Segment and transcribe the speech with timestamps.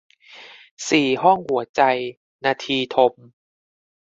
[0.89, 1.81] สี่ห้องหัวใจ-
[2.45, 3.13] นทีทม